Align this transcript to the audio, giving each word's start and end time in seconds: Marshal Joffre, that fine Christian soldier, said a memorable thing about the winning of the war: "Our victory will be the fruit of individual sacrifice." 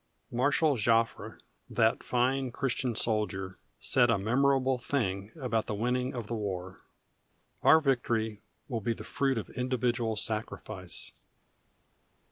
Marshal 0.31 0.77
Joffre, 0.77 1.37
that 1.69 2.01
fine 2.01 2.51
Christian 2.51 2.95
soldier, 2.95 3.59
said 3.79 4.09
a 4.09 4.17
memorable 4.17 4.79
thing 4.79 5.31
about 5.39 5.67
the 5.67 5.75
winning 5.75 6.15
of 6.15 6.25
the 6.25 6.33
war: 6.33 6.81
"Our 7.61 7.79
victory 7.79 8.41
will 8.67 8.81
be 8.81 8.93
the 8.95 9.03
fruit 9.03 9.37
of 9.37 9.51
individual 9.51 10.15
sacrifice." 10.15 11.11